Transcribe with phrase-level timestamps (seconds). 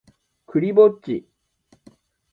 [0.47, 1.27] クリぼっち